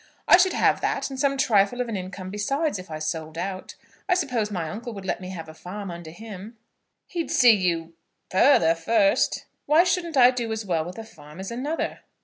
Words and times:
I 0.27 0.37
should 0.37 0.53
have 0.53 0.81
that 0.81 1.11
and 1.11 1.19
some 1.19 1.37
trifle 1.37 1.79
of 1.79 1.87
an 1.87 1.95
income 1.95 2.31
besides 2.31 2.79
if 2.79 2.89
I 2.89 2.97
sold 2.97 3.37
out. 3.37 3.75
I 4.09 4.15
suppose 4.15 4.49
my 4.49 4.67
uncle 4.67 4.95
would 4.95 5.05
let 5.05 5.21
me 5.21 5.29
have 5.29 5.47
a 5.47 5.53
farm 5.53 5.91
under 5.91 6.09
him?" 6.09 6.57
"He'd 7.05 7.29
see 7.29 7.51
you 7.55 7.93
further 8.31 8.73
first." 8.73 9.45
"Why 9.67 9.83
shouldn't 9.83 10.17
I 10.17 10.31
do 10.31 10.51
as 10.51 10.65
well 10.65 10.85
with 10.85 10.97
a 10.97 11.03
farm 11.03 11.39
as 11.39 11.51
another?" 11.51 11.99